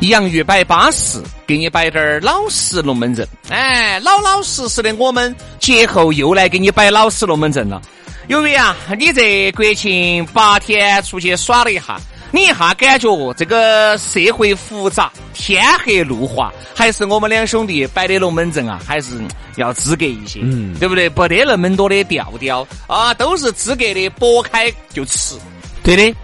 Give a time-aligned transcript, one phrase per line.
[0.00, 3.26] 洋芋摆巴适，给你摆点儿老实龙门阵。
[3.48, 7.80] 哎，老老实实的，我们节后又来给你摆老实龙门阵了。
[8.28, 11.98] 由于啊，你这国庆八天出去耍了一下，
[12.32, 19.12] 你一下感觉这个社会复杂，天黑路滑，还是我们两兄弟摆的龙门阵啊，还是
[19.56, 21.08] 要资格一些，嗯，对不对？
[21.08, 25.36] 不得那么多的调调啊，都是资格的，剥开就吃。
[25.82, 26.14] 对的。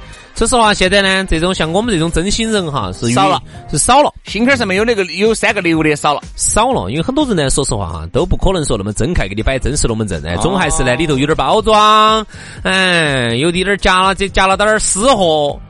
[0.40, 4.10] 说实话，现在呢，这种像我们这种真心人哈，是少了，是少了。
[4.24, 6.90] 心坎上面有那个有三个六的少了，少了。
[6.90, 12.26] 因为很多人呢，说实话哈，都不可能说那么真开给你摆真实龙门阵哎，总还是呢里头有点包装，
[12.62, 15.60] 嗯，有滴点夹了这夹了点儿私货。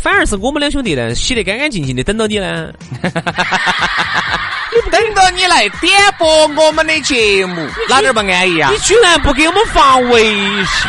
[0.00, 2.68] 反而是我们两兄弟呢，洗得干干净净的，等到你呢。
[3.02, 8.70] 你等到你来点播我们的节目，哪点不安逸啊？
[8.70, 10.88] 你居然不给我们发微信，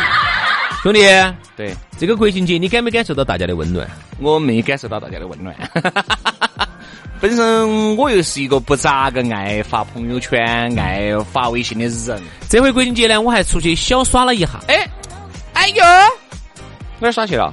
[0.84, 1.00] 兄弟。
[1.62, 1.74] 对。
[1.96, 3.88] 这个国庆节，你感没感受到大家的温暖？
[4.18, 5.54] 我没感受到大家的温暖。
[7.20, 12.20] 本身我又是一个不咋个爱发朋友圈、爱发微信的人。
[12.48, 14.48] 这回国庆节呢，我还出去小耍了一下。
[14.66, 14.88] 哎，
[15.52, 15.84] 哎呦，
[16.98, 17.52] 哪儿耍去了？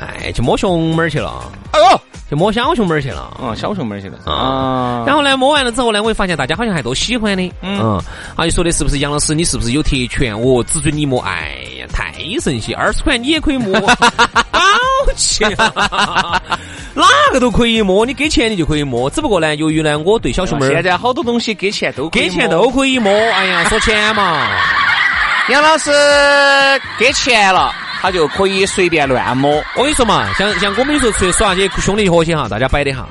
[0.00, 1.52] 哎，去摸熊猫去了。
[1.70, 2.00] 哎呦！
[2.26, 5.04] 去摸小熊猫去了，啊，小熊猫去了啊。
[5.06, 7.78] 然后呢，摸完了之后呢，我就发现大家好像还都喜欢的，嗯，
[8.34, 10.40] 啊，就说的是不是杨老师，你是不是有特权？
[10.40, 11.63] 我，只准你摸，哎
[12.24, 13.80] 呀，太神奇，二十块你也可以摸，
[14.50, 14.68] 好
[15.16, 15.44] 气，
[16.94, 19.08] 哪个都可以摸，你给钱你就可以摸。
[19.10, 24.48] 只不过呢，由于呢，我对小熊猫现在好多东西给钱都给钱都可以摸，哎呀，说钱嘛，
[25.48, 25.90] 杨老师
[26.98, 27.72] 给钱了。
[28.00, 29.56] 他就可以随便乱摸。
[29.76, 33.08] 我跟你说嘛，像像我们有时候出去耍，些兄弟伙些哈，大家摆的哈。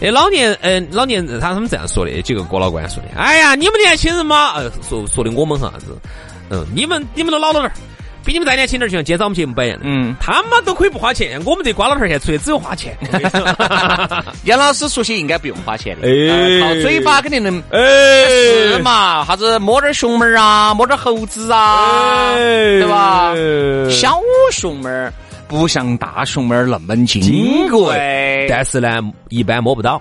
[0.00, 3.10] 哎，老年，嗯，老年他他们这样说的，几个郭老倌说的。
[3.14, 5.98] 哎呀，你们年轻人嘛，呃，说说的我们哈子，
[6.48, 7.72] 嗯，你们你们都老了点儿。
[8.24, 12.96] 比你们再年轻点，就像今天早上节目摆样的，嗯，他们都可以不花钱，我们这瓜老头儿现在出去只有花钱。
[14.44, 17.80] 杨老师出去应该不用花钱的，哎，靠嘴巴肯定能，哎，
[18.28, 19.24] 是嘛？
[19.26, 23.34] 啥子摸点熊猫啊，摸点猴子啊，对吧？
[23.90, 24.18] 小
[24.52, 24.88] 熊猫
[25.48, 30.00] 不像大熊猫那么金贵，但是呢，一般摸不到。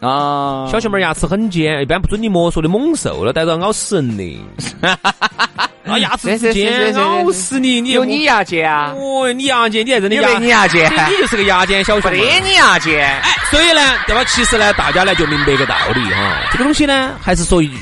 [0.00, 4.40] 啊，小熊猫牙齿很尖，一般不准你摸，说的猛兽了，逮着咬死人的。
[5.88, 7.80] 啊，牙齿尖，咬死你！
[7.80, 8.94] 你有你牙尖啊？
[8.96, 10.38] 哦，你牙尖，你还真的牙？
[10.38, 10.90] 你牙尖？
[11.08, 12.10] 你就是个牙尖小熊。
[12.10, 13.04] 没你牙尖。
[13.20, 14.24] 哎，所以呢，对吧？
[14.24, 16.42] 其实呢，大家呢就明白一个道理哈。
[16.52, 17.76] 这个东西呢，还是说一句，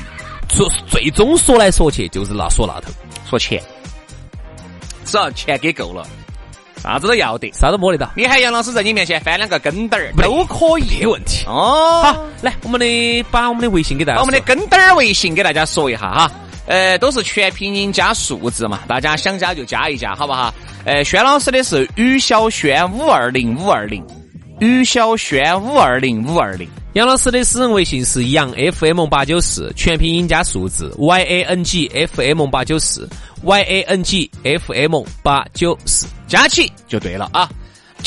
[0.49, 2.91] 说最终说来说去，就是那说那头，
[3.29, 3.61] 说钱。
[5.05, 6.05] 只要钱给够了。
[6.83, 8.09] 啥子都要得，啥都摸得到。
[8.15, 11.43] 你喊杨老师在你面前翻两个跟斗儿都可以，没问题。
[11.47, 16.31] 哦，好，来，我们的把我们的微信给大家，把我们的跟斗儿微信给大家说一下哈。
[16.67, 20.53] 呃，都是全拼音加数字嘛，大家想加就加一加，好不好？
[20.85, 24.05] 呃，轩老师的是于小轩五二零五二零，
[24.59, 26.69] 于小轩五二零五二零。
[26.93, 33.07] 杨老师的私人微信是杨 FM 八九四，全拼音加数字 Y A N G F M 八九四。
[33.43, 37.47] Y A N G F M 八九四加起就对了啊！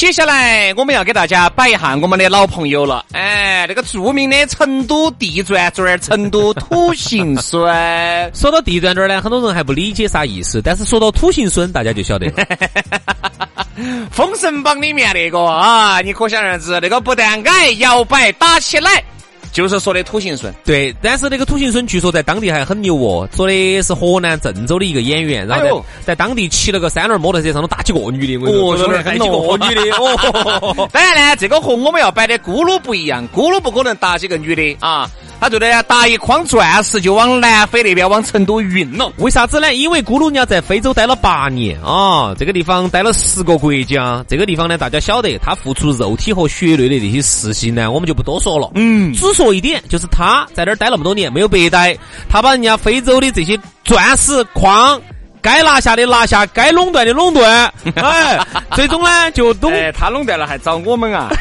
[0.00, 7.62] 接下来我们要给大家摆一下我们的老朋友了，哎，那个著名的成都地转转，成都土行孙。
[8.32, 12.32] 说到地转转呢，很多人还不理解啥意思，但是说到土行孙，大家就晓得。
[14.10, 19.04] 封神榜里面那个啊，你可想而知，那个不但矮，摇摆打起来。
[19.52, 30.88] 就是说的土行孙，对，但是那个土行孙据说在当地还很牛哦，说的是河南郑州的一个演员，然后在当地骑了个三轮摩托车，上头打几个女的，哦，上面还几个女的，哦。
[30.92, 35.10] 当然呢，这个和我们要摆的咕噜不一样，咕噜不可能打几个女的啊，
[35.40, 39.12] 他对的打一筐钻石就往南非那边往成都运了。
[39.18, 39.74] 为啥子呢？
[39.74, 44.24] 因为咕噜娘在非洲待了八年啊，这个地方待了十个国家。
[44.28, 48.70] 这个地方呢，大家晓得他付出肉体和血泪的那些事情呢，我们就不多说了。
[48.74, 51.96] 嗯，只说一点，就是他在那儿待那么多年，没有白待，
[52.28, 55.00] 他把人家非洲的这些钻石矿
[55.40, 58.38] 该拿下的拿下，该垄断的垄断，哎，
[58.72, 61.30] 最终呢就都他垄断了，还找我们啊。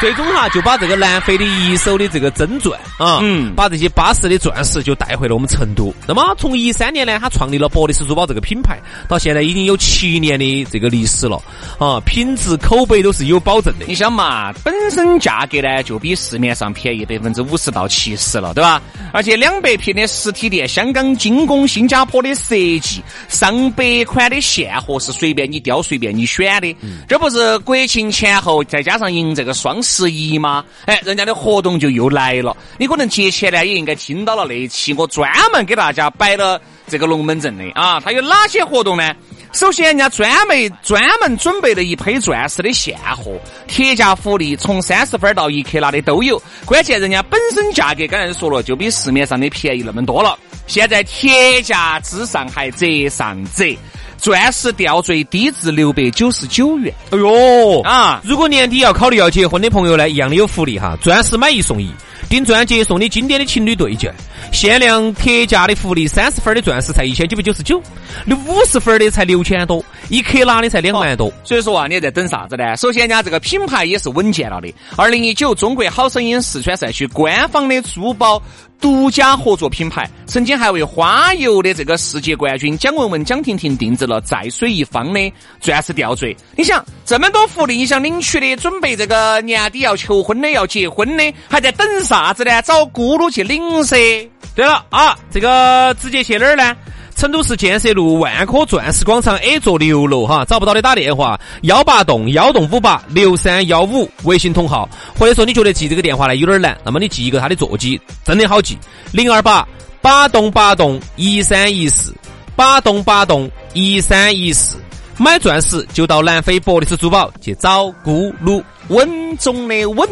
[0.00, 5.94] 最终哈就把这个南非的一手的这个真钻啊，嗯，把这些巴适的钻石就带回了我们成都。
[6.08, 11.36] 那么从一三年呢，他创立了博利斯珠宝这个品牌，到现在已经有七年的这个历史了
[11.78, 13.84] 啊，品质口碑都是有保证的。
[13.86, 18.80] 你想嘛，本身价格呢就比市面上便宜百分之五十到七十了，对吧？
[19.12, 26.74] 而且两百平的实体店，香港精工、新加坡的设计，上百款的现货是随便你挑、随便你选的。
[27.06, 29.78] 这不是国庆前后再加上迎这个双。
[29.82, 30.64] 十十一吗？
[30.86, 32.56] 哎，人家的活动就又来了。
[32.78, 38.00] 你可能节前呢也应该听到了那一期，我专门给大家摆了这个龙门阵的啊。
[38.00, 39.12] 它有哪些活动呢？
[39.52, 46.40] 首先，人家专门专门准备了一批钻石的现货，铁价福利，从三十分到一克拉的都有。
[46.64, 50.38] 关键人家本身价格刚才说了，就比市面上的便宜那么多了。
[50.68, 53.76] 现在铁价之上还折上折。
[54.20, 56.94] 钻石吊坠低至六百九十九元。
[57.10, 58.20] 哎呦啊！
[58.22, 61.90] 如果年底要考虑要结婚的朋友呢，一样的有福利哈，钻石买一送一，
[62.28, 64.12] 订钻戒送你经典的情侣对戒，
[64.52, 67.80] 限量特价的福利，三十分的钻石才一千九百九十九，
[68.24, 71.32] 那五十分的才六千多，一克拉的才两万多。
[71.44, 72.76] 所以说啊，你在等啥子呢？
[72.76, 74.72] 首先，人家这个品牌也是稳健了的。
[74.96, 78.42] 二零一九中国好声音四川赛区官方的珠宝。
[78.80, 86.34] 独家合作品牌，曾经还为花游的这个世界冠军蒋雯雯、蒋婷婷定制了在水一方的钻石吊坠。
[86.56, 92.62] 你想这么多福利，你想领取的，准备这个年底要求婚的、要结婚的，还在等啥子呢？
[92.62, 94.29] 找咕噜去领噻。
[94.54, 96.76] 对了啊，这个直接去哪儿呢？
[97.16, 104.88] 成都市建设路万科钻石广场 A 座六楼哈，找不到的打电话幺八栋幺栋五八六三幺五，微信同号，
[105.18, 108.78] 或者说你觉得记这个电话呢有点难，那么你记一个他的座机，真的好记，
[109.12, 109.68] 零二八
[110.00, 112.14] 八栋八栋一三一四，
[112.56, 114.78] 八栋八栋一三一四，
[115.18, 120.08] 买钻石就到南非博利斯珠宝去找咕噜，稳中的稳。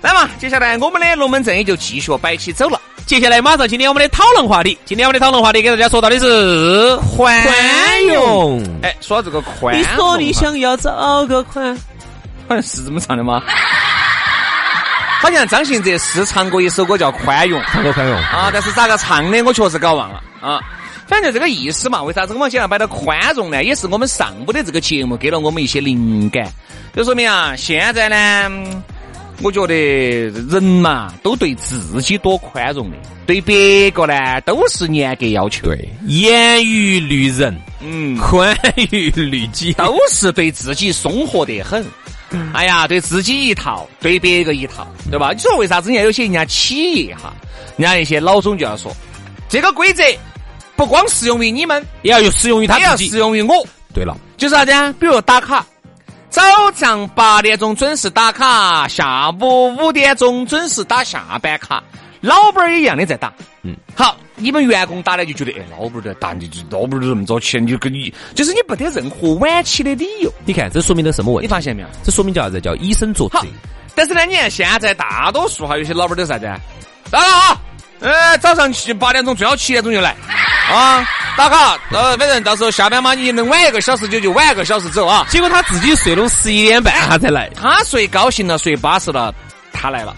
[0.00, 2.80] 来嘛，接下来我们的龙门阵也就继续摆起走了。
[3.08, 7.42] 接下来马上今天我们的讨论话题，今天我们的讨论话题给大家说到的是宽
[8.06, 8.62] 容。
[8.82, 11.74] 哎，说到这个宽容，你说你想要找个宽，
[12.46, 13.42] 好像是这么唱的吗？
[15.22, 20.60] 好像张信哲是唱过一首歌叫《宽容》，唱过宽容啊，但是咋个唱的我确实搞忘了啊。
[21.06, 23.64] 反正这个意思嘛，为啥子我们今天摆到宽容呢？
[23.64, 26.46] 也是我们上午的这个节目给了我们一些灵感，
[26.94, 28.82] 就说明啊，现在呢。
[29.40, 35.66] 我觉得人嘛，都对自己多宽容的，对别个呢都是严格要求。
[35.66, 38.56] 对，严于律人，嗯，宽
[38.90, 41.84] 于律己，都是对自己松活得很。
[42.52, 45.30] 哎呀，对自己一套，对别个一套，对吧？
[45.32, 47.32] 你说为啥子人家有些人家企业哈，
[47.76, 48.92] 人家一些老总就要说，
[49.48, 50.02] 这个规则
[50.74, 53.66] 不光适用于你们，也要适用于他自己，也要适用于我。
[53.94, 54.92] 对了，就是啥子啊？
[54.98, 55.64] 比如打卡。
[56.30, 56.42] 早
[56.74, 61.82] 上八点钟准时打卡，下午五点钟准时打下班卡。
[62.20, 63.32] 老板儿也一样的在打。
[63.62, 70.32] 嗯，好，你们员工打的就觉得，哎，老板儿在打，你就老板儿都这么早起，你就跟你就是你不得任何晚起的理由。
[70.44, 71.46] 你看，这说明了什么问题？
[71.46, 71.88] 你发现没有？
[72.02, 72.60] 这说明叫啥子？
[72.60, 73.40] 叫以身作则。
[73.94, 76.46] 但是呢，你看现在大多数哈，有些老板儿都啥子？
[76.46, 77.60] 来了啊！
[78.00, 80.14] 呃，早上七八点钟最好七点钟就来
[80.72, 81.04] 啊。
[81.36, 85.24] 打卡，呃，反正到时候下班嘛，你能晚一个小时就就晚一个小时走啊。
[85.30, 89.32] 结果他自己睡到十一点半他才来，他睡高兴了，睡巴适了，
[89.72, 90.16] 他来了。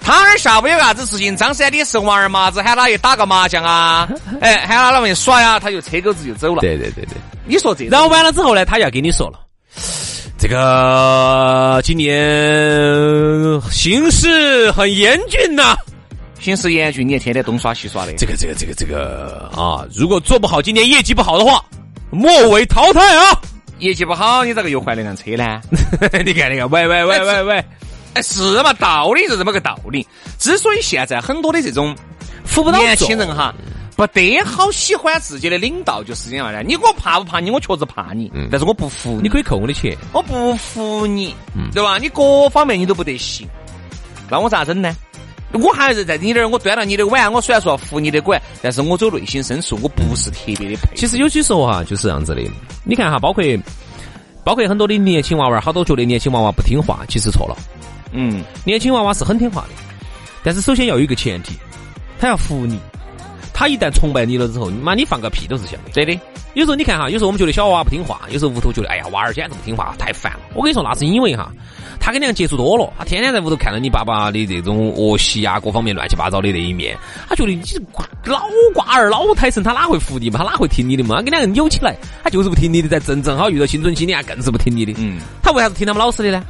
[0.00, 1.34] 他那儿下午有啥子事情？
[1.36, 4.08] 张三李四王二麻子，喊他去打个麻将啊，
[4.42, 6.60] 哎，喊他那边耍呀，他就车狗子就走了。
[6.60, 7.16] 对对对对，
[7.46, 9.38] 你说这，然后完了之后呢，他要跟你说了，
[10.38, 12.14] 这个今年
[13.70, 15.76] 形势很严峻呐。
[16.48, 18.14] 形势严峻，你也天天东耍西耍的。
[18.14, 21.62] 这个这个这个这个啊，如果做不好，今年业绩不好的话，
[22.10, 23.38] 末位淘汰啊！
[23.80, 25.60] 业绩不好，你咋个又换了辆车呢？
[26.24, 27.64] 你看，你看，喂喂喂喂喂，
[28.14, 28.72] 哎，是嘛？
[28.72, 30.06] 道理是这么个道理。
[30.38, 31.94] 之所以现在很多的这种
[32.46, 33.54] 扶不到年轻人哈，
[33.94, 36.62] 不得好喜欢自己的领导，就是这样的。
[36.62, 37.50] 你我怕不怕你？
[37.50, 39.20] 我确实怕你，但是我不服。
[39.22, 41.34] 你可以扣我的钱，我不服你，
[41.74, 41.98] 对吧？
[41.98, 43.46] 你各方面你都不得行，
[44.30, 44.96] 那我咋整呢？
[45.52, 47.32] 我还是在你这儿，我端了你的碗。
[47.32, 50.94] 我虽然说服你的管，但是我走内心深处，我不是特别的配。
[50.94, 52.42] 其实有些时候哈，就是这样子的。
[52.84, 53.42] 你看哈，包括
[54.44, 57.56] 包括很多的年轻娃娃，好多觉得年轻娃娃不听话，其实错了。
[58.12, 59.68] 嗯，年轻娃娃是很听话的。
[60.42, 61.54] 但是首先要有一个前提，
[62.18, 62.78] 他要服你。
[63.52, 65.90] 他一旦崇拜你了之后，你妈你放个屁都是香的。
[65.92, 66.20] 对的。
[66.54, 70.40] 有时候你看哈，有时候我们觉得小娃娃不听话，有时候屋头觉得哎呀娃儿简直不听话，太烦了。
[70.54, 71.52] 我跟你说，那是因为哈，
[72.00, 76.96] 他跟你接触多了，他天天在屋头看到你爸爸的这种恶习啊，各方面乱七八糟的那一面，
[77.28, 77.62] 他觉得你
[78.24, 78.42] 老
[78.74, 80.38] 瓜儿老胎神，他哪会服你嘛？
[80.38, 81.16] 他哪会听你的嘛？
[81.16, 82.88] 他跟两个人扭起来，他就是不听你的。
[82.88, 84.94] 在正正好遇到青春新年，更是不听你的。
[84.98, 85.20] 嗯。
[85.42, 86.42] 他为啥子听他们老师的呢？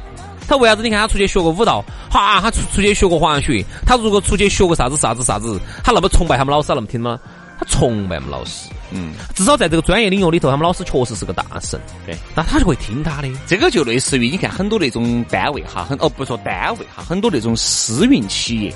[0.47, 0.81] 他为啥子？
[0.81, 7.19] 你看他出去学过舞蹈，哈，他出出去学过滑雪，他如果出去学过啥子啥子啥子，他那么崇拜他们老师，那么听吗？
[7.59, 13.29] 他崇拜我们老师，嗯，至少在这个专业领域里头，他们老师确实是个大神，对，那他就会听他的。
[13.45, 18.75] 这个就类似于你看很多那种单位哈，很哦不说单位哈，很多那种私营企业，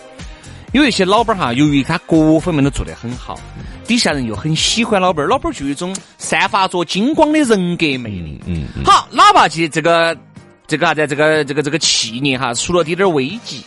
[0.74, 3.40] 有一些老板哈，由于他各方面都做得很好，
[3.88, 8.40] 底下人又很喜欢老板，老板就有一种散发着金光的人格魅力。
[8.46, 10.16] 嗯，好，哪怕去这个
[10.68, 13.64] 这个啥子，这个这个这个企业哈，出了点点危机，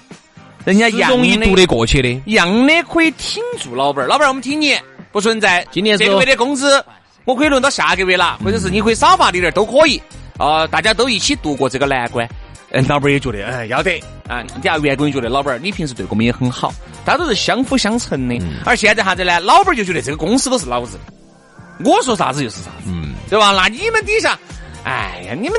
[0.65, 4.07] 人家容易渡得过去的，一样的可以挺住老板。
[4.07, 4.77] 老板，我们听你。
[5.17, 6.85] 不存在，今年这个月的工资
[7.25, 9.99] 我可以轮到下个月了，或者是你可以少发点点都可以
[10.37, 12.29] 啊，大家都一起度过这个难关。
[12.71, 14.43] 嗯，老板也觉得，哎，要得啊。
[14.43, 16.71] 底下员工也觉得，老板你平时对我们也很好，
[17.03, 18.39] 大家都是相辅相成的。
[18.67, 19.41] 而现在啥子呢？
[19.41, 23.53] 老板就觉得这个公司都是老子的，我说啥子就是啥子，嗯，对吧？
[23.53, 24.39] 那你们底下，
[24.85, 25.59] 哎呀，你们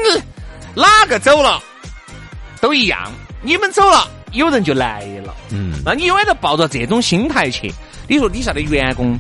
[0.76, 1.60] 哪个走了
[2.62, 3.12] 都一样，
[3.42, 7.74] 你们走了有人就来了，嗯，那你永远都抱着这种心态去，
[8.08, 9.18] 你说底下的员工。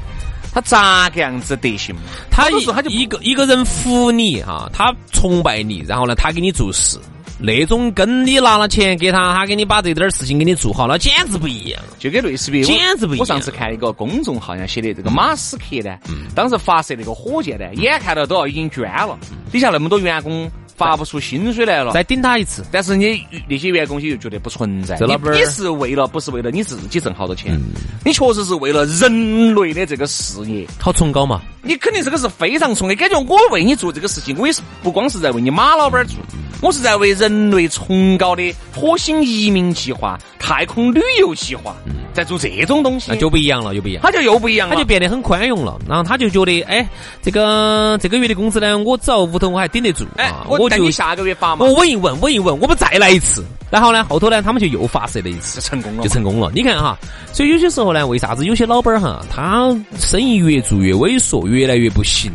[0.53, 2.01] 他咋个样子德行嘛？
[2.31, 6.97] 他一他就一个一个人服你哈，他崇拜你，然后呢，他给你做事，
[7.39, 11.81] 那种跟你拿了钱给他，他给你把这点事情给你做好，那简直不一样。
[11.99, 13.19] 就跟类似于简直不一样。
[13.19, 15.97] 我上次看一个公众号上写的，这个马斯克呢，
[16.33, 19.17] 当时发射那个火箭呢，眼看到都要已经捐了，
[19.51, 20.49] 底下那么多员工。
[20.77, 22.63] 发不出薪水来了，再顶他一次。
[22.71, 24.95] 但是你那些员工些又觉得不存在。
[24.99, 27.59] 你你是为了不是为了你自己挣好多钱？
[28.05, 30.65] 你确实是为了人类的这个事业。
[30.79, 31.41] 好崇高嘛？
[31.63, 32.95] 你肯定这个是非常崇高。
[32.95, 36.17] 感觉我为你做这个事情，我也是不光是在为你马老板做，
[36.61, 41.75] 我是在为人类崇高的火星移民计划、太空旅游计划。
[42.13, 44.01] 在做这种东西，那就不一样了，又不一样。
[44.01, 45.77] 他就又不一样了，他就变得很宽容了。
[45.87, 46.87] 然后他就觉得，哎，
[47.21, 50.03] 这个这个月的工资呢，我只要屋头我还顶得住。
[50.15, 51.65] 哎，我就下个月发嘛。
[51.65, 53.45] 我稳一稳，稳一稳，我们再来一次。
[53.69, 56.49] 然后呢，后头呢，他们就又发射了一次，成功了，就成功了。
[56.55, 56.97] 你看哈，
[57.33, 62.31] 所以有些时候呢，为啥子有些老板哈，他生意越做越萎缩，越来越不行，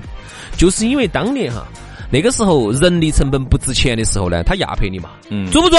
[0.56, 1.66] 就是因为当年哈
[2.10, 5.10] 那个时候人力成本不值钱的时候呢，他压迫你嘛。
[5.30, 5.50] 嗯。
[5.50, 5.78] 做不做？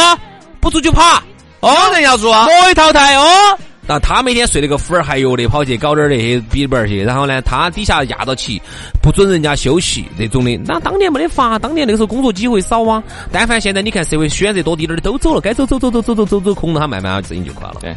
[0.60, 1.22] 不做就跑。
[1.60, 3.58] 哦，人要做，可以淘汰哦。
[3.86, 8.62] 那他每天睡那个呼儿还哟的，跑去搞点那些笔记本去，然后呢，他底下压到起，
[9.02, 10.58] 不准人家休息那种的。
[10.66, 13.04] 那当年没得法，当年那个时候工作机会少啊。
[13.32, 17.78] 但凡现在你看社会选择多滴点的都走了，该走走走走走走走走空了，他慢慢自己就垮了。
[17.82, 17.94] 对。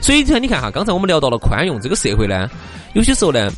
[0.00, 2.48] 所以你看你看哈，刚才我们聊到了宽容，这个社会呢，
[2.94, 3.50] 有些时候呢，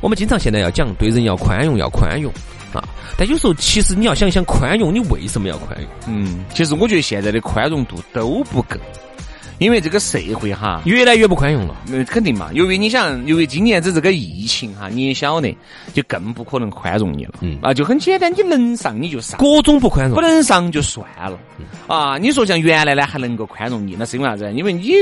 [0.00, 2.32] 我们经常现在要讲对人要宽容，要宽容
[2.72, 2.82] 啊。
[3.16, 5.88] 但有时候其实你要想想宽容，你为什么要宽容？
[6.08, 8.76] 嗯，其实我觉得现在的宽容度都不够。
[9.64, 12.50] 因为这个社会哈越来越不宽容了，那肯定嘛。
[12.52, 15.56] 由于你想，由于今年子这个疫情哈，你也晓得，
[15.94, 17.32] 就更不可能宽容你了。
[17.40, 21.38] 嗯啊，就很简单，你能上你就上，各种不宽容，不能上就算了。
[21.86, 24.52] 啊，你说像原来呢还能够宽容你，那是因为啥子？
[24.52, 24.92] 因为你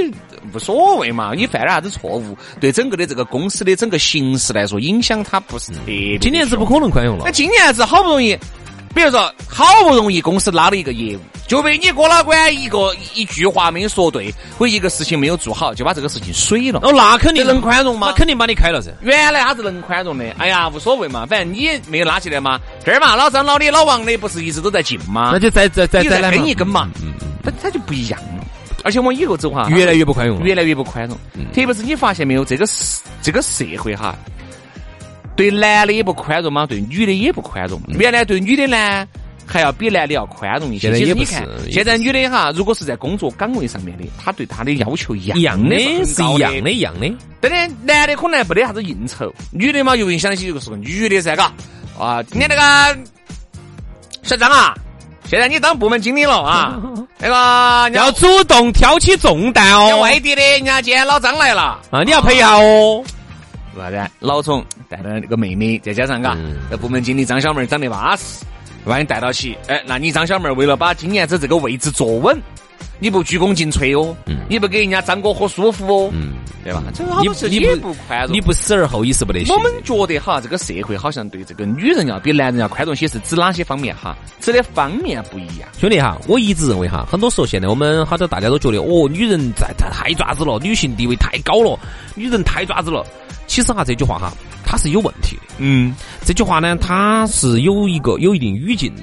[0.55, 6.17] 无所谓嘛，你犯了啥子错误，对整个的这个公司的整个形势来说，影响它不是特别。
[6.19, 7.25] 今年子不可能宽容了。
[7.27, 8.39] 那今年子好不容易。
[8.95, 16.81] 比如说，好不容易公司拉了一个业务，就被你郭老倌一个一句话没有说对，或一个事情没有做好，就把这个事情水了。
[16.83, 18.09] 哦，那肯定能宽容吗？
[18.11, 18.91] 那肯定把你开了噻。
[19.03, 22.61] 原来他是能宽容的，哎呀，无所谓嘛，反正你没有拉起来嘛。
[22.85, 25.31] 这儿嘛，老张、老李、老王的不是一直都在进吗？
[25.33, 26.89] 那就再再再再跟一根嘛。
[27.03, 27.29] 嗯嗯。
[27.45, 28.45] 他他就不一样了，
[28.85, 31.17] 而且往以后走哈，越来越不宽容，越来越不宽容。
[31.53, 34.15] 特别是你发现没有，这个社这个社会哈。
[35.35, 37.81] 对男的也不宽容嘛，对女的也不宽容。
[37.99, 39.07] 原来对女的呢，
[39.47, 40.93] 还要比男的要宽容一些。
[40.93, 47.11] 其实你看，现在女的哈，如果是在工作岗位上面的，她对她的要求一样一样的，是一样的，一样的。
[47.41, 51.53] 对的，男的可能没得啥子应酬，女的嘛，由于想起就是个女的噻，嘎
[51.99, 52.99] 啊，今天那个
[54.23, 54.75] 小张啊，
[55.29, 56.81] 现在你当部门经理了啊，
[57.19, 59.99] 那个要主动挑起重担哦。
[60.01, 63.03] 外地的，人家今天老张来了啊，你要陪一下哦。
[63.77, 64.11] 啥子？
[64.21, 66.37] 老总带着那个妹妹，再加上嘎，
[66.71, 68.45] 那部门经理张小妹长得巴适，
[68.85, 69.57] 把你带到起。
[69.69, 72.41] 哎，那你张小妹为了把今年子这个位置坐稳，
[72.99, 74.15] 你不鞠躬尽瘁哦，
[74.49, 76.83] 你不给人家张哥喝舒服哦，嗯，对吧？
[76.95, 78.33] 这个好多事也不宽容。
[78.33, 79.55] 你不死而后已是不得行。
[79.55, 84.17] 我们觉得哈，这个社会好像对这个女人要比男人要宽容些，是指哪些方面哈？
[84.41, 85.69] 指的方面不一样。
[85.79, 91.79] 兄弟哈，我一直认为哈，很多时候现在我们好多大家都觉得哦，女人在太太爪子了，女性地位太高了，
[92.15, 93.05] 女人太爪子了。
[93.53, 94.33] 其实哈，这句话哈，
[94.65, 95.43] 它是有问题的。
[95.59, 95.95] 嗯，
[96.25, 99.03] 这句话呢，它是有一个有一定语境的。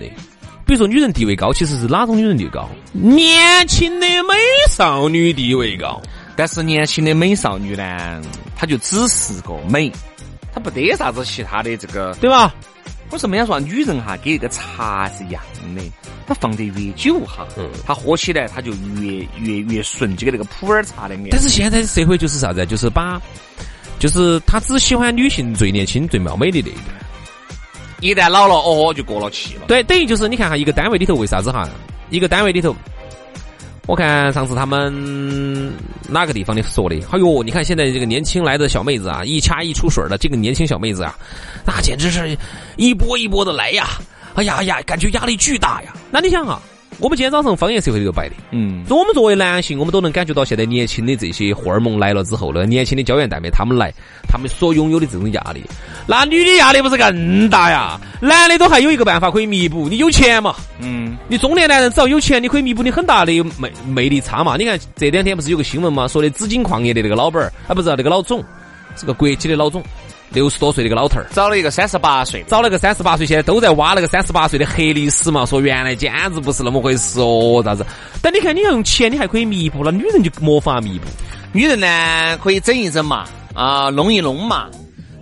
[0.66, 2.68] 比如说，女人地位高，其实是哪种女人地位高？
[2.92, 4.34] 年轻的美
[4.68, 6.02] 少女地位高。
[6.36, 8.20] 但是年轻的美少女呢，
[8.56, 9.92] 她就只是个美，
[10.52, 12.52] 她不得啥子其他的这个，对吧？
[13.12, 15.44] 我说，人家说女人哈，跟一个茶是一样
[15.76, 15.82] 的，
[16.26, 21.16] 她放得越久哈，嗯，她喝起来她就越越越顺，就跟那个普洱茶的。
[21.30, 22.66] 但是现在社会就是啥子？
[22.66, 23.22] 就是把，
[24.00, 26.86] 就是他只喜欢女性最年轻、最貌美的那一段。
[28.02, 29.66] 一旦老了，哦，就过了气了。
[29.68, 31.70] 对，等于就是你看哈，一个单位里头为啥子哈？
[32.10, 32.74] 一个单位里头，
[33.88, 35.72] 我看上次他们
[36.08, 41.18] 哪个地方的说的，哎呦，你看现在这个年轻来的小妹子啊，一掐一出水的这个年轻小妹子啊，
[41.66, 42.38] 那简直是
[42.78, 44.00] 一波一波的来呀！
[44.36, 45.94] 哎呀哎呀，感觉压力巨大呀。
[46.10, 46.62] 那你想哈？
[47.02, 53.90] 我们今天早上方言社会里头摆的，嗯，我们作为男性，我们都能感觉到现在年轻的这些荷尔蒙来了之后呢，年轻的胶原蛋白他们来，
[54.28, 55.64] 他们所拥有的这种压力，
[56.06, 57.98] 那女的压力不是更大呀？
[58.20, 60.54] 男的都还有一个办法可以弥补，你有钱嘛？
[60.82, 64.58] 嗯，你中年男人只要有钱，你可以弥补你很大的魅魅力差嘛？
[64.58, 68.44] 你看这两天不是有个新闻嘛，说的紫金矿业的那个老板儿，啊，不是那个老总，
[68.98, 69.82] 是个国企的老总。
[70.32, 77.86] 六十多岁的一个老头儿，找了一个三十八岁，找了个三十八岁，现在都在挖那个三十八岁的黑历史嘛，说原来简直不是那么回事哦，咋子？
[78.22, 81.06] 但你看，你要用钱，你还可以弥补了，女人就没法弥补。
[81.52, 84.68] 女人呢，可以整一整嘛，啊，弄一弄嘛。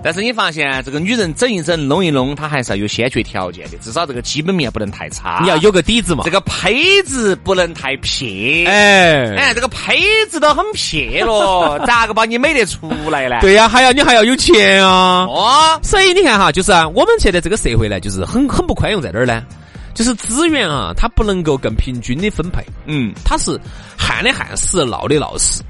[0.04, 5.39] 但是你发现这个女人整一整弄一弄，她还是要有先决条件的，至少这个基本面不能太差。
[5.42, 6.24] 你要有个底子嘛。
[6.24, 8.66] 这个胚子不能太撇。
[8.66, 10.00] 哎哎，这个胚
[10.30, 13.39] 子都很撇了， 咋个把你美得出来呢？
[13.42, 15.25] 对呀，还要你还要有钱啊。
[15.25, 15.80] 哦。
[15.82, 19.44] 所以你看哈，就是啊，我们现在这个社会呢，就是很很不宽容在哪儿呢？
[19.94, 22.63] 就是资源啊，它不能够更平均的分配。
[22.86, 23.12] 嗯。
[23.25, 23.60] 它是
[23.98, 25.63] 旱的旱死，涝的涝死。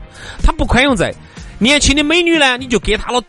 [0.43, 1.13] 它不宽容在
[1.60, 3.22] 年轻的美女呢，你就给她了。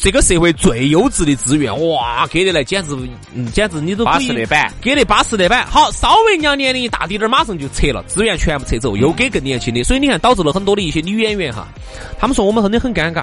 [0.00, 2.96] 这个社会最优质的资源，哇，给得来简直，
[3.34, 5.66] 嗯，简直你都巴适的板，给得巴适的板。
[5.66, 9.84] 好，稍微娘年龄大滴点儿，马上就撤了，资源全部撤走，又给更年轻的。
[9.84, 11.68] 所以你看，导致了很多的一些女演员哈，
[12.18, 13.22] 他们说我们真的很尴尬。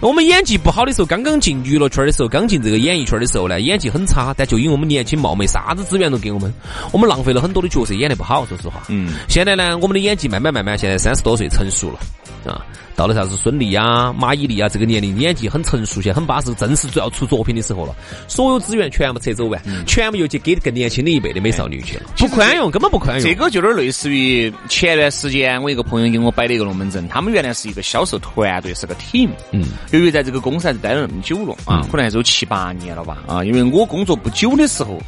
[0.00, 6.52] 我们演技不好的时候，刚刚进娱乐圈的时候，刚进这个演艺圈的时候呢，演技很差，但就因为我们年轻貌美，啥子资源都给我们，
[6.90, 8.44] 我们浪费了很多的角色，演得不好。
[8.44, 12.00] 说实话，嗯，现在呢，我们的演技慢慢慢慢，现在三十多岁成熟了。
[12.44, 12.64] 啊，
[12.96, 17.94] 到了啥子孙俪啊、马伊琍啊，这个年龄演技很成熟些，很巴适，正是要出作品的时候了。
[18.28, 23.24] 所有资源全部撤走完，全部又去给更年轻的一辈的美少女去了，不宽容，根本不宽容。
[23.24, 29.30] 这个就有点类似于前段时间我一个朋友给我摆的一个龙门阵，他们原来是一个销售团队，是个 team。
[29.52, 29.64] 嗯。
[29.90, 35.00] 由于在这个公司还是待了那么久了啊，可能还是有七八年了吧啊，因为我工作不久的时候。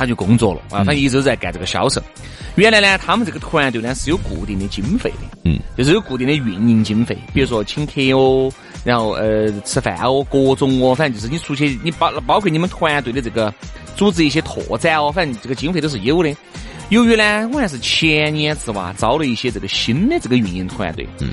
[0.00, 2.02] 他就工作了啊，他一直在干这个销售。
[2.54, 8.50] 原来呢，他们这个团队呢是有固定的经费的，嗯，就是有固定的运营经费，比如说请客哦，
[8.82, 13.52] 然后呃吃饭哦，各种哦，反正就是你出去，你包包括你们团队的这个
[13.94, 16.34] 组织一些拓展哦，反正这个经费都是有的。
[16.88, 21.28] 由于呢，我还是前年子哇招了一些这个新的这个运营团队，嗯。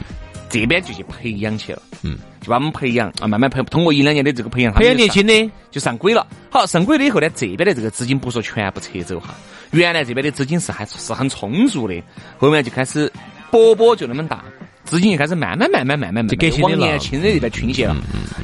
[0.50, 6.26] 这边就去培养去了，嗯，就把我们培养啊，慢慢培，通过一两年的这个培养，培养年轻的就上轨了。
[6.50, 9.36] 好，上轨了以后呢，这边的这个资金不说全部撤走哈，
[9.72, 12.02] 原来这边的资金是还是很充足的，
[12.38, 13.12] 后面就开始
[13.52, 14.44] 波波就那么大。
[14.86, 17.94] 资金就开始慢慢慢慢慢慢慢往年轻人这边倾斜了。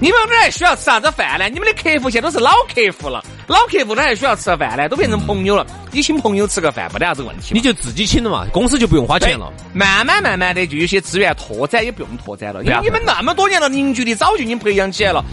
[0.01, 1.47] 你们那儿还需要吃啥子饭呢？
[1.47, 5.65] 你们的客户现在都是老客户了，老客户他还需要吃饭呢，都变成朋友了。
[5.91, 7.53] 你请朋友吃个饭，没得啥子问题。
[7.53, 9.51] 你就自己请了嘛，公司就不用花钱了。
[9.73, 12.63] 慢慢慢慢的，就有些资源拓展也不用拓展了。
[12.63, 15.23] 因为你们那么多年了，凝聚力早就已经培养起来了。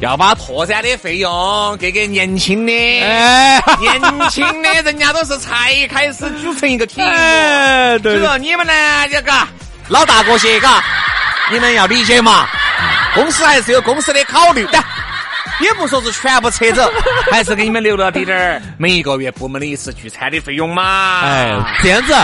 [0.00, 8.02] 要把拓展的费用给给年轻的，哎 年轻的人家都是才开始组成一个体系。
[8.02, 8.72] 所以说你们呢，
[9.10, 9.32] 这个。
[9.88, 10.80] 老大哥些，嘎，
[11.50, 12.46] 你们要理解嘛。
[13.12, 14.80] 公司还是有公司的考虑，但
[15.60, 16.90] 也不说是全部撤走，
[17.30, 21.20] 还是给你们留了滴点儿每一个月部门的一次聚餐的费用嘛。
[21.22, 22.14] 哎，这样子，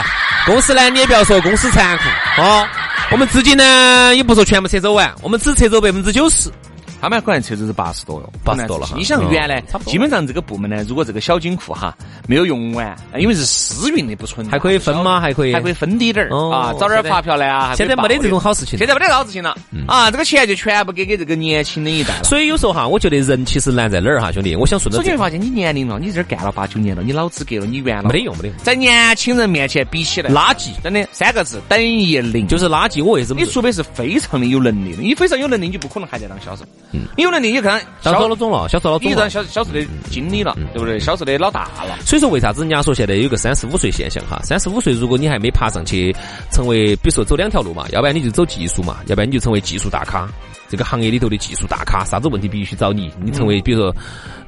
[0.46, 2.04] 公司呢你也不要说公司残酷
[2.42, 2.66] 哦。
[3.10, 6.50] 我们资金呢也不说全部撤走完，我们只撤走百分之九十，
[7.00, 17.74] 他们可能车子是八十多哟，八十多了你想原来基本上这个部门呢，如果这个小金库哈没有用完，因为是私运的不存在，还可以分吗还可以还可以分低点儿哦啊，找点儿发票来啊。
[17.76, 18.78] 现在没得这种好事情。
[18.78, 19.56] 现在没得好事情了
[19.86, 22.24] 啊，这个钱就全部给给这个年轻的一代了。
[22.24, 32.46] 所以有时候哈，我觉得人其实难在哪儿哈，兄弟，我想顺着这首先会发现你年龄了，你这儿干了八九年了，你老资格了，你原了没得用，没得用，在年轻人面前比起来，垃圾真的三个字等于零。
[32.46, 33.04] 就是垃圾。
[33.04, 33.50] 我为什么你？
[33.50, 36.64] 除非是非常的有能力的，你非常有能力，你就不可能还在当销售。
[36.90, 39.28] 你有能力，你就看当销销老总了，销售老总了你当。
[39.28, 40.98] 销销售的经理了，对不对？
[40.98, 41.98] 销售的老大了。
[42.04, 44.40] 所以说，为啥子人家说现在有个三十五岁现象哈？
[44.42, 46.14] 三十五岁，如果你还没爬上去，
[46.50, 50.28] 成为比如说走两条路嘛，要不然你就走技术嘛，要不然你就成为技术大咖。
[50.68, 53.94] 这个行业里头的技术大咖，啥子问题必须找你，你成为比如说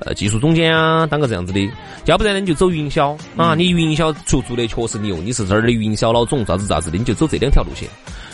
[0.01, 1.71] 呃技术总监啊，当个这样子的。
[2.07, 7.89] 要不然呢，你就走营销啊，你营销做做的确实牛，你是这儿的营销老总，咋子咋子的，你就走这两条路线。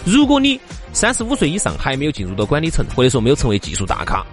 [0.04, 0.60] 如果你
[0.92, 4.24] 三十五岁以上还没有进入到管理层，或者说没有成为技术大咖，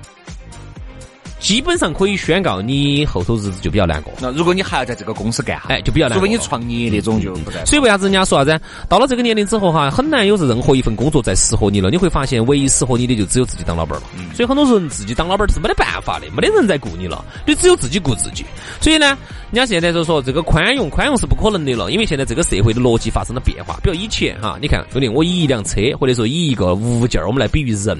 [1.41, 4.13] 基本上可以宣告你后头日子就比较难过。
[4.21, 7.65] 那如果你还要在这个公司干哈，哎就比较难除非你创业那种就不在。
[7.65, 8.63] 所以为啥子人家说啥子？
[8.87, 11.89] 到了这个年龄之后哈，很难有任何一份工作再适合你了。
[11.89, 14.03] 你会发现，唯一适合你的就只有自己当老板了。
[14.35, 18.45] 所以很多人自己当老板是没得办法的，没得人在雇你了，你只有自己顾自己。
[18.79, 19.17] 所以呢，
[19.51, 23.79] 人家现在就说这个宽容，宽容是不可能的了，因为现在这个社会的逻辑发生了变化。
[23.81, 27.97] 比如以前哈，你看兄弟，我以一辆车或者说以一个物件儿，我们来比喻人，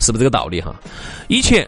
[0.00, 0.74] 是不是这个道理哈？
[1.28, 1.66] 以前。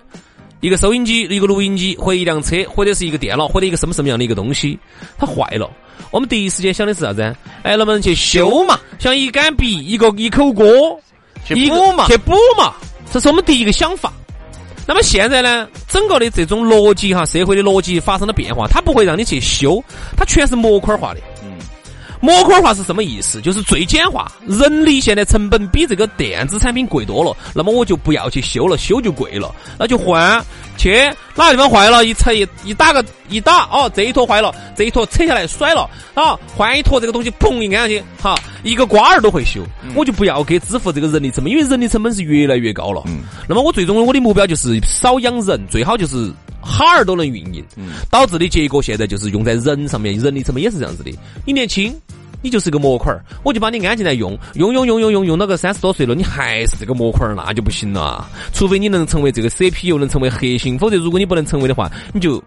[0.66, 4.76] 一个收音机、一个录音机，或一辆车，或者是一个电脑，或者一个什么什么样的一个东西，
[5.16, 5.70] 它坏了，
[6.10, 7.22] 我们第一时间想的是啥子？
[7.62, 8.76] 哎，能不能去修嘛？
[8.98, 10.66] 像一杆笔、一个一口锅，
[11.44, 12.74] 去补嘛去补嘛，
[13.12, 14.12] 这是我们第一个想法。
[14.88, 19.80] 那么现在呢，整个的这种逻辑哈，社会的逻辑发生了变化，它不会让你去修，
[20.16, 21.20] 它全是模块化的。
[22.26, 23.40] 模块化是什么意思？
[23.40, 30.44] 就是最简化，人力现在成本比这个电子产品贵多了，那么我就不要去修了，修就贵了，那就换
[30.76, 38.34] 去哪个地方坏了，一拆一一打个一打，哦，这一坨坏了，这一坨扯下来甩了，啊，换一坨这个东西，砰一按上去，哈，
[38.64, 39.62] 一个瓜儿都会修，
[39.94, 43.02] 我就不要给支付这个人力成本，因为人力成本是越来越高了。
[43.06, 46.32] 嗯那么我最终我的目标就是少养人，最好就是。
[46.68, 47.64] 哈儿都能运营，
[48.10, 51.12] 导致的结果现在就是用在人上面，人力成本也是这样子的。
[51.44, 51.94] 你年轻，
[52.46, 58.24] 你就是个模块儿，我就把你安进来用，用用用用用用到个三十多岁了，你还是这个模块儿，那就不行了。
[58.52, 62.40] 除非你能成为这个 CPU，能成为核心，否则如果你不能成为的话，你就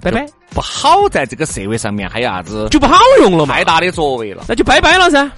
[0.00, 4.44] 拜拜，不好在这个社会上面还有啥子就不好用了嘛太，大的作为了。
[4.48, 5.28] 那就拜拜了噻。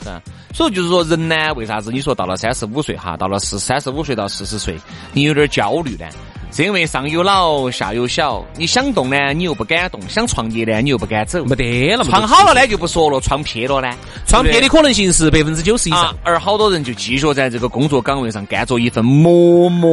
[0.53, 4.79] 所以就是说，人呢，为啥子你说到了三十五岁哈，到了四三十五岁到四十岁，
[5.15, 6.07] 你有点焦虑呢？
[6.55, 11.45] 是因为上有老下有小，你想动呢，你又不敢动；想创业呢，你又不敢走。
[11.47, 13.93] 没得了嘛，创好了呢就不说了，创撇了呢，
[14.25, 19.91] 创撇的可能性是百分之九十以上。，而好多人就继续在这个工作岗位上干着一份默默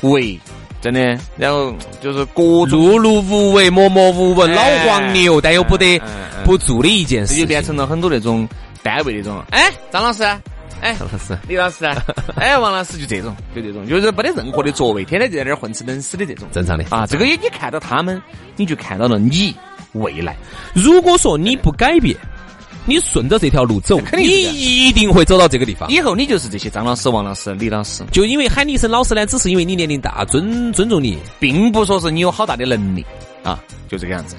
[0.00, 0.40] 无为，
[0.80, 6.00] 真的，然后就是各碌碌无为，默默无闻，老哎黄牛，但又不得
[6.42, 8.48] 不做的一件事就变成了很多那种
[8.82, 10.22] 单位那种，哎，张老师，
[10.80, 11.84] 哎，是李老师，
[12.36, 17.06] 哎，王老师，就这种，就这种，就是没得任何的作为，天天就在那儿混吃等死的这种正常的啊。
[17.06, 18.20] 这个也你看到他们，
[18.56, 19.54] 你就看到了你
[19.92, 20.36] 未来。
[20.74, 22.16] 如果说你不改变，
[22.84, 25.90] 你顺着这条路走，你肯定你一定会走到这个地方。
[25.90, 31.18] 以后你就是这些张老师、王老师、李老师，就因为喊你一声老师呢，只是因为你年龄大，尊尊重你。
[31.38, 33.04] 并不说是你有好大的能力
[33.42, 34.36] 啊，就这个样子。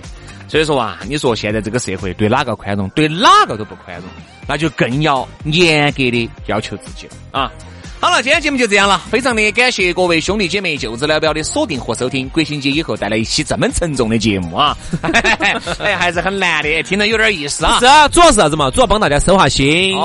[0.47, 4.05] 所以说啊，你说现在这个社会对哪个宽容，对哪个都不宽容，
[4.49, 7.51] 那就更要严格的要求自己了啊。
[8.01, 12.29] 好了，今天节目就这样了，非常的感谢各位兄弟姐妹、舅子老表的锁定和收听。
[12.29, 14.75] 国庆节以后带来一期这么沉重的节目啊，
[15.79, 17.85] 哎，还是很难的，听着有点意思啊是。
[17.85, 18.71] 啊，主要是啥子嘛？
[18.71, 19.93] 主要帮大家收下心。
[19.97, 19.99] 哦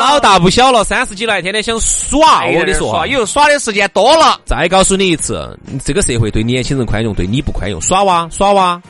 [0.00, 2.46] 老大不小了，三十几来，天天想耍。
[2.46, 7.78] 我跟你说以后耍的时间多了，再告诉你一次，这个社会对年轻人宽容，对你不宽容。
[7.82, 8.80] 耍哇耍哇，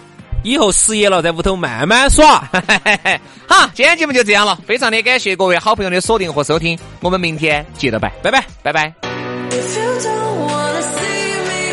[0.47, 2.49] 以后失业了，在屋头慢慢耍。
[3.49, 8.95] 好，今天节目就这样了，非常的感谢各位好朋友的锁定和收听，我们明天接着拜，拜拜，拜拜。
[9.51, 11.65] If you don't wanna see me,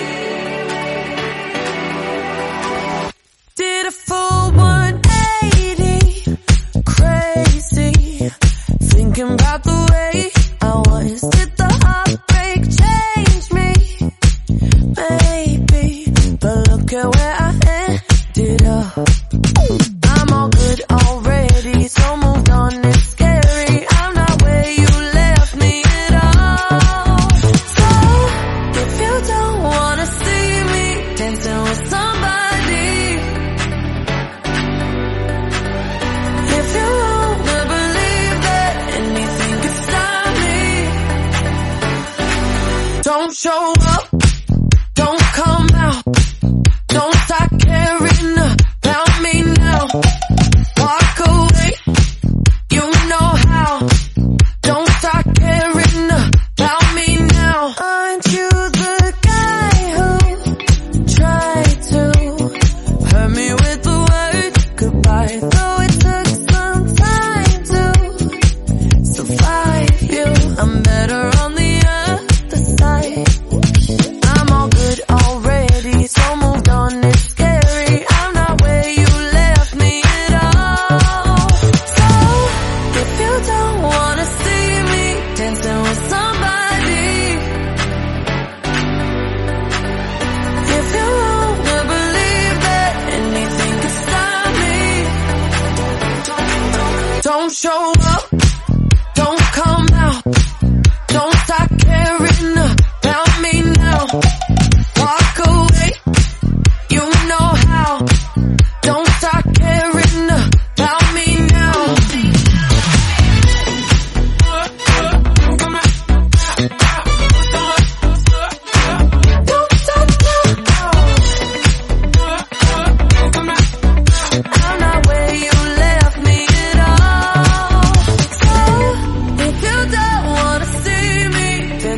[3.55, 6.38] did a full 180,
[6.83, 8.31] crazy,
[8.89, 10.31] thinking about the way
[10.62, 11.21] I was.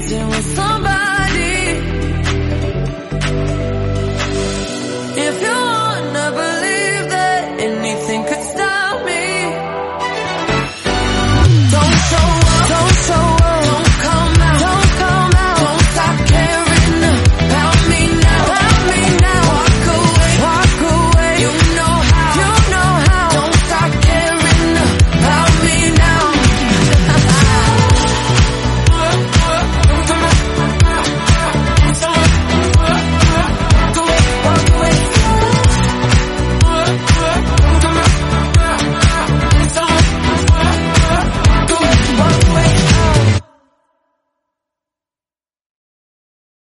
[0.08, 0.75] 是我